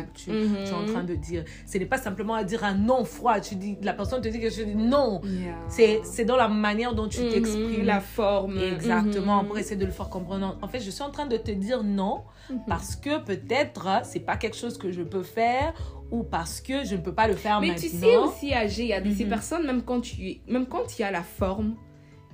[0.65, 1.45] es en train de dire.
[1.65, 3.39] Ce n'est pas simplement à dire un non froid.
[3.39, 5.21] Tu dis, la personne te dit que je dis non.
[5.69, 7.85] C'est c'est dans la manière dont tu Mhm, t'exprimes.
[7.85, 8.57] la forme.
[8.57, 9.47] Exactement, Mhm.
[9.47, 10.57] pour essayer de le faire comprendre.
[10.61, 12.63] En fait, je suis en train de te dire non Mhm.
[12.67, 15.73] parce que peut-être euh, c'est pas quelque chose que je peux faire
[16.11, 17.81] ou parce que je ne peux pas le faire Mais maintenant.
[17.83, 19.29] tu sais aussi, âgé, il y a Mhm.
[19.29, 21.75] personnes, même quand, tu, même quand il y a la forme,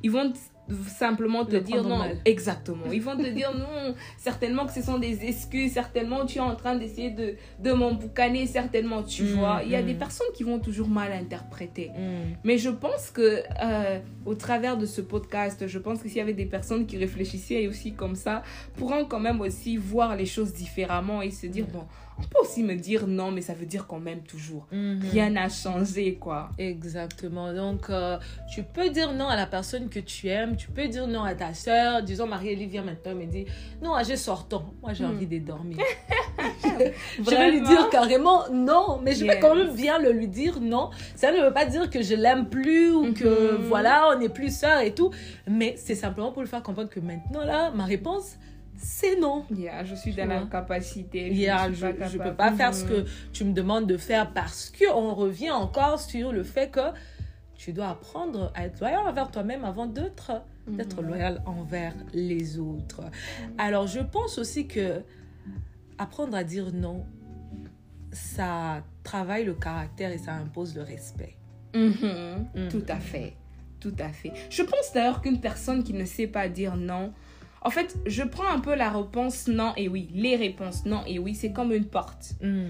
[0.01, 0.33] ils vont
[0.87, 1.97] simplement te Le dire non.
[1.97, 2.17] mal.
[2.25, 2.85] Exactement.
[2.91, 3.95] Ils vont te dire non.
[4.17, 5.71] Certainement que ce sont des excuses.
[5.73, 8.47] Certainement, tu es en train d'essayer de, de m'emboucaner.
[8.47, 9.61] Certainement, tu Mhm, vois.
[9.63, 9.87] Il y a mhm.
[9.87, 11.89] des personnes qui vont toujours mal interpréter.
[11.89, 12.35] Mm.
[12.43, 16.21] Mais je pense que euh, au travers de ce podcast, je pense que s'il y
[16.21, 18.43] avait des personnes qui réfléchissaient aussi comme ça,
[18.75, 21.83] pourront quand même aussi voir les choses différemment et se dire bon,
[22.19, 24.67] on peut aussi me dire non, mais ça veut dire qu'on m'aime toujours.
[24.71, 24.99] Mhm.
[25.11, 26.49] Rien n'a changé, quoi.
[26.57, 27.53] Exactement.
[27.53, 28.17] Donc, euh,
[28.53, 30.55] tu peux dire non à la personne que tu aimes.
[30.55, 32.01] Tu peux dire non à ta soeur.
[32.03, 33.45] Disons, Marie-Élie vient maintenant me dit
[33.81, 34.73] Non, j'ai sortant.
[34.81, 35.11] Moi, j'ai Hmm.
[35.11, 35.77] envie de dormir.
[37.19, 38.99] je vais lui dire carrément non.
[39.03, 40.89] Mais je vais quand même bien le lui dire non.
[41.15, 43.63] Ça ne veut pas dire que je l'aime plus ou que Mhm.
[43.67, 45.11] voilà, on n'est plus sœurs et tout.
[45.47, 48.37] Mais c'est simplement pour le faire comprendre que maintenant, là, ma réponse,
[48.77, 49.45] c'est non.
[49.55, 51.29] Yeah, je suis dans l'incapacité.
[51.33, 53.05] Yeah, je ne peux pas faire ce que Mhm.
[53.33, 56.91] tu me demandes de faire parce que on revient encore sur le fait que
[57.55, 60.31] tu dois apprendre à être loyal envers toi-même avant d'être
[60.67, 61.07] d'être Mhm.
[61.07, 63.01] loyal envers les autres.
[63.57, 65.01] Alors je pense aussi que
[65.97, 67.05] apprendre à dire non,
[68.11, 71.35] ça travaille le caractère et ça impose le respect.
[71.73, 72.47] Mhm.
[72.55, 72.69] Mhm.
[72.69, 73.33] Tout à fait.
[73.79, 74.31] Tout à fait.
[74.49, 77.13] Je pense d'ailleurs qu'une personne qui ne sait pas dire non,
[77.67, 80.07] en fait, je prends un peu la réponse non et oui.
[80.13, 82.35] Les réponses non et oui, c'est comme une porte.
[82.41, 82.67] Mm.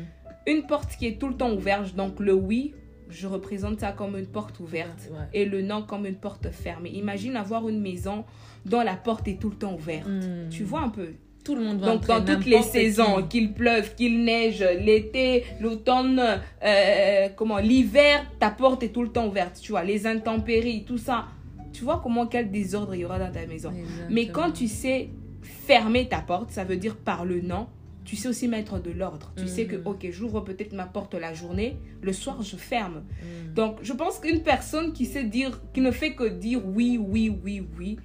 [0.47, 1.93] Une porte qui est tout le temps ouverte.
[1.93, 2.73] Donc le oui,
[3.07, 5.11] je représente ça comme une porte ouverte.
[5.11, 5.25] Ouais.
[5.33, 6.89] Et le non comme une porte fermée.
[6.89, 8.25] Imagine avoir une maison
[8.65, 10.07] dont la porte est tout le temps ouverte.
[10.07, 10.49] Mm.
[10.49, 11.09] Tu vois un peu?
[11.43, 16.41] Tout le monde va Donc, dans toutes les saisons, qu'il pleuve, qu'il neige, l'été, l'automne,
[16.65, 19.59] euh, comment, l'hiver, ta porte est tout le temps ouverte.
[19.61, 21.27] Tu vois, les intempéries, tout ça.
[21.73, 23.71] Tu vois comment, quel désordre il y aura dans ta maison.
[24.09, 25.09] Mais quand tu sais
[25.41, 27.67] fermer ta porte, ça veut dire par le non,
[28.05, 29.33] tu sais aussi mettre de l'ordre.
[29.37, 29.81] Tu sais que, Mhm.
[29.87, 33.03] ok, j'ouvre peut-être ma porte la journée, le soir, je ferme.
[33.21, 33.53] Mm.
[33.53, 37.37] Donc, je pense qu'une personne qui sait dire, qui ne fait que dire oui, oui,
[37.43, 37.97] oui, oui,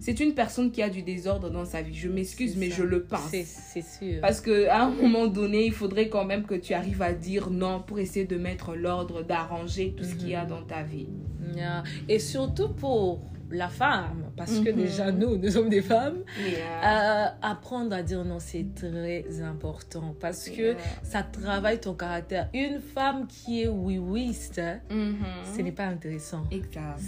[0.00, 1.94] c'est une personne qui a du désordre dans sa vie.
[1.94, 3.30] Je m'excuse, mais je le pense.
[3.30, 4.20] C'est sûr.
[4.20, 7.50] Parce que à un moment donné, il faudrait quand même que tu arrives à dire
[7.50, 10.50] non pour essayer de mettre l'ordre, d'arranger tout ce qu'il y a Mhm.
[10.50, 11.08] dans ta vie.
[11.56, 11.82] Yeah.
[12.08, 14.76] Et surtout pour la femme, parce que Mhm.
[14.76, 16.56] déjà nous, nous sommes des femmes, Yeah.
[16.84, 22.48] euh, apprendre à dire non, c'est très important parce que ça travaille ton caractère.
[22.54, 25.16] Une femme qui est oui-wiste, Mhm.
[25.56, 26.44] ce n'est pas intéressant.
[26.50, 26.98] Exact.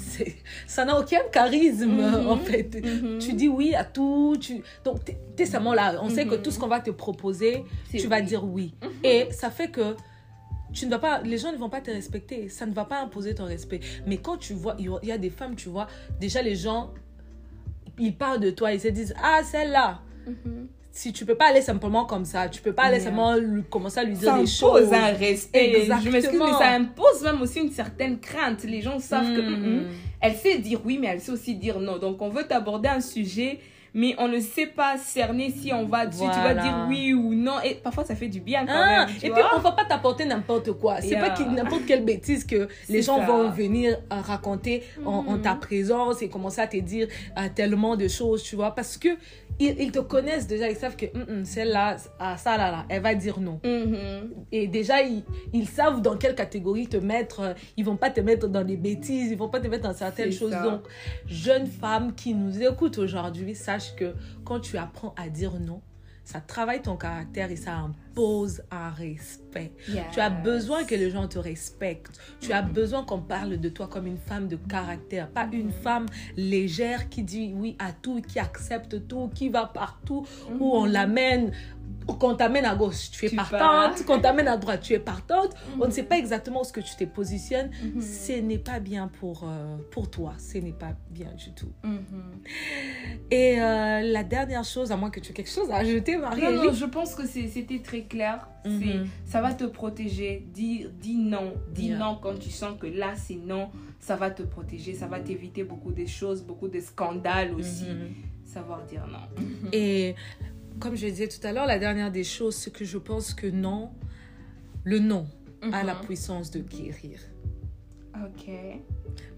[0.67, 2.27] Ça n'a aucun charisme, Mhm.
[2.29, 2.71] en fait.
[3.21, 4.37] Tu dis oui à tout.
[4.41, 4.63] Tu...
[4.85, 5.99] Donc, t'es t'es seulement là.
[6.03, 8.25] On sait que tout ce qu'on va te proposer, tu vas oui.
[8.25, 8.75] Dire oui.
[9.03, 9.95] Et ça fait que
[10.73, 12.49] tu ne vas pas, les gens ne vont pas te respecter.
[12.49, 13.81] Ça ne va pas imposer ton respect.
[14.07, 15.87] Mais quand tu vois, il y a- des femmes, tu vois,
[16.21, 16.93] déjà les gens,
[17.99, 20.01] ils parlent de toi, ils se disent, ah, celle-là.
[20.27, 20.69] Mhm.
[20.93, 23.05] Si tu peux pas aller simplement comme ça, tu peux pas aller Yeah.
[23.05, 24.83] simplement lui- commencer à lui dire Ça des choses.
[24.89, 25.73] impose un respect.
[25.85, 26.47] Je m'excuse, Exactement.
[26.47, 28.65] mais ça impose même aussi une certaine crainte.
[28.65, 29.57] Les gens savent que Mm.
[29.61, 29.87] mhm,
[30.21, 31.99] elle sait dire oui, mais elle sait aussi dire non.
[31.99, 33.61] Donc, on veut t'aborder un sujet,
[33.95, 36.21] mais on ne sait pas cerner si on va dessus.
[36.23, 37.61] Tu vas dire oui ou non.
[37.65, 39.17] Et parfois, ça fait du bien quand Ah, même.
[39.19, 41.01] tu et puis on va pas t'apporter n'importe quoi.
[41.01, 41.31] C'est Yeah.
[41.31, 43.27] pas n'importe quelle bêtise que les gens ça.
[43.27, 47.97] vont venir euh, raconter en, en ta présence et commencer à te dire euh, tellement
[47.97, 49.09] de choses, tu vois, parce que
[49.59, 52.85] ils, ils te connaissent déjà, ils savent que Hum, hum, celle-là, ah, ça là là,
[52.89, 53.61] elle va dire non.
[53.65, 54.31] Mhm.
[54.53, 55.23] Et déjà ils,
[55.53, 57.41] ils savent dans quelle catégorie te mettre.
[57.41, 59.95] euh, Ils vont pas te mettre dans des bêtises, ils vont pas te mettre dans
[59.95, 60.53] certaines choses.
[60.53, 60.63] ça.
[60.63, 60.83] Donc,
[61.27, 64.15] jeune femme qui nous écoute aujourd'hui, sache que
[64.45, 65.83] quand tu apprends à dire non,
[66.25, 69.73] ça travaille ton caractère et ça impose un respect.
[70.13, 72.19] Tu as besoin que les gens te respectent.
[72.41, 76.07] Tu as besoin qu'on parle de toi comme une femme de caractère, pas une femme
[76.37, 80.27] légère qui dit oui à tout, qui accepte tout, qui va partout,
[80.59, 81.53] où on l'amène
[82.07, 83.59] Quand on t'amène à gauche, tu es Tu partante.
[83.61, 83.95] pars.
[84.07, 85.55] Quand on t'amène à droite, tu es partante.
[85.81, 87.71] On ne sait pas exactement où ce que tu te positionnes.
[88.01, 90.35] Ce n'est pas bien pour, euh, pour toi.
[90.39, 91.71] Ce n'est pas bien du tout.
[93.31, 96.23] Et euh, la dernière chose, à moins que tu aies quelque chose à ajouter, Non,
[96.23, 96.75] non, Marie-Élie.
[96.77, 98.49] je pense que c'était très clair.
[98.65, 99.07] C'est- Mhm.
[99.25, 100.47] Ça va te protéger.
[100.53, 101.55] Dis, dis non.
[101.75, 101.99] Dis Yeah.
[101.99, 103.71] non quand tu sens que là, c'est non.
[103.99, 104.95] Ça va te protéger.
[104.95, 107.85] Ça va t'éviter beaucoup de choses, beaucoup de scandales aussi.
[107.85, 108.09] Mhm.
[108.45, 109.27] Savoir dire non.
[109.73, 110.15] Et
[110.79, 113.47] comme je disais tout à l'heure, la dernière des choses, c'est que je pense que
[113.47, 113.91] non,
[114.85, 115.27] le non
[115.73, 116.01] a la Mhm.
[116.07, 117.19] puissance de guérir.
[118.15, 118.51] Ok.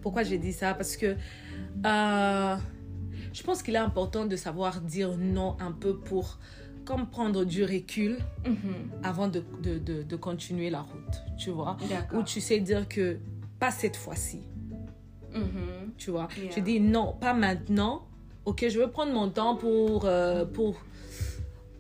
[0.01, 0.75] Pourquoi j'ai dit ça?
[0.75, 1.16] Parce que
[1.87, 2.57] euh,
[3.33, 6.38] je pense qu'il est important de savoir dire non un peu pour
[6.85, 8.55] comme prendre du recul Mhm.
[9.03, 11.77] avant de, de, de, de continuer la route, tu vois.
[11.88, 12.25] D'accord.
[12.25, 13.18] tu sais dire que
[13.59, 14.40] pas cette fois-ci,
[15.35, 15.92] Mhm.
[15.97, 16.29] tu vois.
[16.37, 16.51] Yeah.
[16.57, 18.07] Je dis non, pas maintenant.
[18.45, 20.75] Ok, je vais prendre mon temps pour, euh, pour,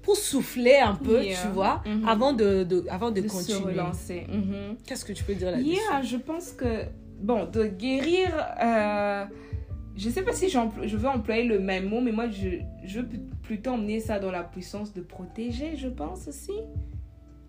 [0.02, 1.36] pour souffler un peu, Yeah.
[1.42, 2.08] tu vois, Mhm.
[2.08, 3.74] avant de, de- avant de, continuer.
[4.86, 5.68] Qu'est-ce que tu peux dire là-dessus?
[5.70, 6.84] Yeah, je pense que,
[7.20, 8.30] bon, de guérir,
[8.62, 9.24] euh,
[10.02, 12.48] je sais pas si je veux employer le même mot, mais moi, je,
[12.84, 13.08] je veux
[13.42, 16.52] plutôt emmener ça dans la puissance de protéger, je pense aussi.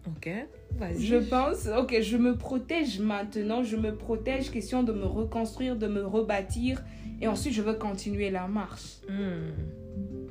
[0.06, 0.30] Ok,
[0.76, 1.04] vas-y.
[1.04, 5.88] Je pense, ok, je me protège maintenant, je me protège, question de me reconstruire, de
[5.88, 6.84] me rebâtir,
[7.22, 8.98] et ensuite, je veux continuer la marche.
[9.10, 9.52] Hmm.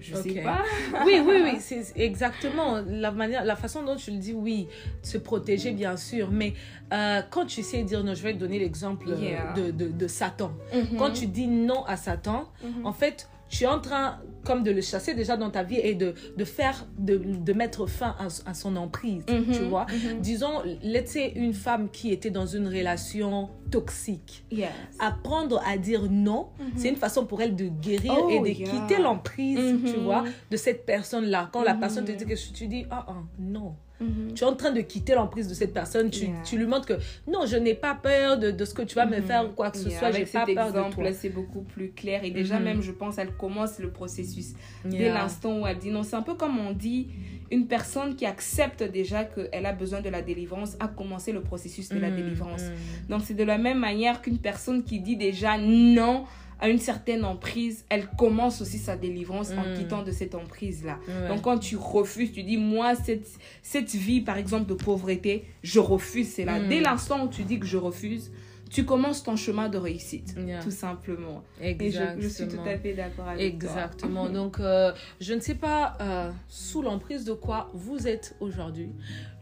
[0.03, 0.23] Je Ok.
[0.25, 0.63] sais pas.
[1.07, 4.69] Oui, oui, oui, c'est exactement la manière, la façon dont tu le dis, oui,
[5.03, 6.55] se protéger bien sûr, mais
[6.93, 9.53] euh, quand tu sais dire non, je vais te donner l'exemple euh, Yeah.
[9.55, 10.53] de, de, de Satan.
[10.75, 10.97] Mhm.
[10.99, 12.87] Quand tu dis non à Satan, Mhm.
[12.87, 15.95] en fait, tu es en train comme de le chasser déjà dans ta vie et
[15.95, 19.53] de, de faire, de, de mettre fin à, à son emprise, Mhm.
[19.53, 19.87] tu vois.
[19.89, 20.21] Mhm.
[20.21, 24.45] Disons, let's say une femme qui était dans une relation toxique.
[24.51, 24.71] Yes.
[24.99, 28.69] Apprendre à dire non, c'est une façon pour elle de guérir Oh, et de yeah.
[28.69, 30.05] quitter l'emprise, tu Mhm.
[30.05, 31.49] vois, de cette personne-là.
[31.53, 31.81] Quand la Mhm.
[31.81, 33.75] personne te dit que tu dis, ah, ah, non.
[34.03, 34.35] Mhm.
[34.35, 36.11] Tu es en train de quitter l'emprise de cette personne.
[36.11, 36.43] Tu, Yeah.
[36.45, 39.07] tu lui montres que non, je n'ai pas peur de, de ce que tu vas
[39.07, 39.23] me Mhm.
[39.25, 40.11] faire ou quoi que ce Yeah, soit.
[40.13, 40.87] J'ai pas peur de toi.
[40.87, 42.25] exemple, c'est beaucoup plus clair.
[42.25, 42.65] Et déjà, Mhm.
[42.65, 46.03] même, je pense, elle commence le processus dès l'instant où elle dit non.
[46.03, 47.09] C'est un peu comme on dit,
[47.53, 51.89] une personne qui accepte déjà qu'elle a besoin de la délivrance a commencé le processus
[51.91, 52.17] de la Mhm.
[52.17, 52.63] délivrance.
[52.63, 53.09] Mhm.
[53.11, 56.25] Donc, c'est de la même manière qu'une personne qui dit déjà non
[56.59, 59.75] à une certaine emprise, elle commence aussi sa délivrance en Mhm.
[59.79, 60.99] quittant de cette emprise-là.
[61.09, 61.29] Ouais.
[61.29, 63.29] Donc, quand tu refuses, tu dis, moi, cette,
[63.63, 66.29] cette vie, par exemple, de pauvreté, je refuse.
[66.29, 66.61] C'est là.
[66.61, 66.69] Mm.
[66.69, 68.31] Dès l'instant où tu dis que je refuse,
[68.73, 70.63] tu commences ton chemin de réussite, Yeah.
[70.63, 71.43] tout simplement.
[71.61, 72.21] Et je, Exactement.
[72.23, 74.29] je suis tout à fait d'accord avec Exactement.
[74.41, 78.91] Donc, euh, je ne sais pas euh, sous l'emprise de quoi vous êtes aujourd'hui.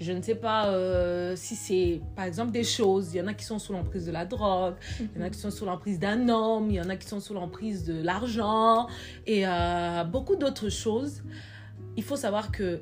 [0.00, 3.14] Je ne sais pas euh, si c'est, par exemple, des choses.
[3.14, 5.30] Il y en a qui sont sous l'emprise de la drogue, il y en a
[5.30, 8.02] qui sont sous l'emprise d'un homme, il y en a qui sont sous l'emprise de
[8.02, 8.88] l'argent
[9.26, 9.44] et
[10.10, 11.22] beaucoup d'autres choses.
[11.96, 12.80] Il faut savoir que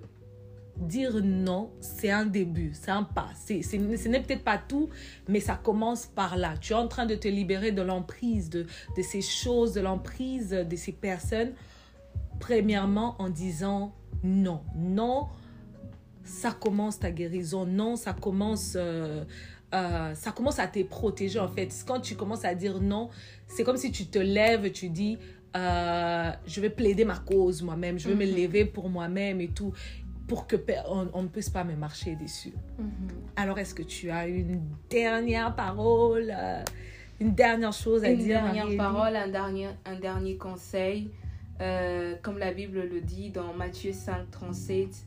[0.80, 3.28] dire non, c'est un début, c'est un pas.
[3.34, 4.88] C'est, c'est- ce n'est peut-être pas tout,
[5.28, 6.54] mais ça commence par là.
[6.60, 8.62] Tu es en train de te libérer de l'emprise, de,
[8.96, 11.52] de ces choses, de l'emprise de ces personnes.
[12.40, 14.60] Premièrement, en disant non.
[14.76, 15.26] Non,
[16.24, 17.66] ça commence ta guérison.
[17.66, 19.24] Non, ça commence, euh,
[19.74, 21.68] euh, ça commence à te protéger en fait.
[21.86, 23.08] Quand tu commences à dire non,
[23.48, 25.18] c'est comme si tu te lèves, tu dis,
[25.56, 28.36] euh, je vais plaider ma cause moi-même, je vais me Mhm.
[28.36, 29.72] lever pour moi-même et tout,
[30.28, 30.56] pour que
[30.88, 32.52] on, on ne puisse pas me marcher dessus.
[32.76, 32.84] toi.
[33.36, 34.60] Alors, est-ce que tu as une
[34.90, 36.62] dernière parole, euh,
[37.18, 41.10] une dernière chose à Une dire dernière Marie-Élie parole, un dernier, un dernier conseil.
[41.60, 45.04] Euh, comme la Bible le dit dans Matthieu 5, 37,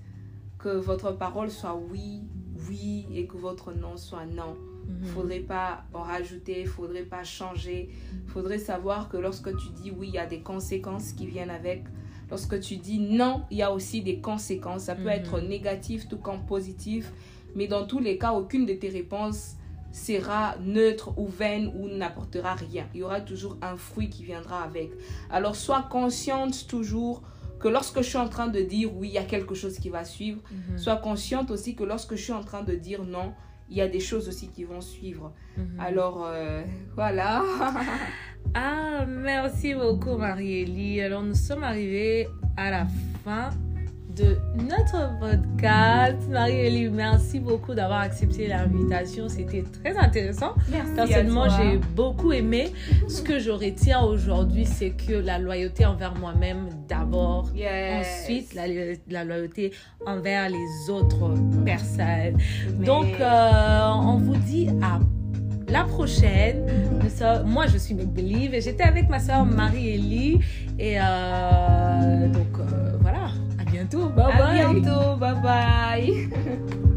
[0.60, 2.23] que votre parole soit oui,
[2.67, 4.57] oui, et que votre non soit non.
[4.88, 5.05] Mhm.
[5.05, 7.89] faudrait pas en rajouter, faudrait pas changer.
[8.27, 11.84] faudrait savoir que lorsque tu dis oui, il y a des conséquences qui viennent avec.
[12.32, 14.84] Lorsque tu dis non, il y a aussi des conséquences.
[14.84, 15.10] Ça peut Mhm.
[15.10, 17.12] être négatif tout comme positif.
[17.56, 19.58] Mais dans tous les cas, aucune de tes réponses
[19.91, 22.86] sera neutre ou vaine ou n'apportera rien.
[22.94, 24.89] Il y aura toujours un fruit qui viendra avec.
[25.30, 27.22] Alors sois consciente toujours
[27.60, 29.89] que lorsque je suis en train de dire oui, il y a quelque chose qui
[29.89, 30.41] va suivre.
[30.50, 30.78] Mhm.
[30.78, 33.34] Sois consciente aussi que lorsque je suis en train de dire non,
[33.70, 35.34] il y a des choses aussi qui vont suivre.
[35.58, 35.80] Mhm.
[35.80, 36.63] Alors, euh,
[36.96, 37.44] voilà.
[38.53, 41.01] Ah, merci beaucoup Marie-Élie.
[41.01, 42.85] Alors nous sommes arrivés à la
[43.23, 43.49] fin
[44.15, 44.37] de
[44.69, 46.17] notre podcast.
[46.29, 49.29] Marie-Élie, merci beaucoup d'avoir accepté l'invitation.
[49.29, 50.53] C'était très intéressant.
[50.69, 50.93] Merci.
[50.95, 52.73] Personnellement, j'ai beaucoup aimé.
[53.07, 57.49] Ce que je retiens aujourd'hui, c'est que la loyauté envers moi-même d'abord.
[57.55, 58.23] Yes.
[58.23, 58.63] Ensuite, la,
[59.09, 59.71] la loyauté
[60.05, 61.33] envers les autres
[61.63, 62.37] personnes.
[62.77, 64.99] Mais- Donc, euh, on vous dit à
[65.71, 66.65] la prochaine.
[67.03, 70.39] Nous sommes- moi, je suis Make Believe et j'étais avec ma soeur Marie-Élie.
[70.79, 73.25] Et euh, donc, euh, voilà,
[73.60, 74.10] à bientôt.
[74.10, 74.10] bientôt.
[74.10, 74.81] Bye À bye.
[74.81, 75.15] bientôt.
[75.17, 76.29] Bye bye.